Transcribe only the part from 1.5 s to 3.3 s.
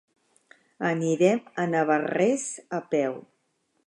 a Navarrés a peu.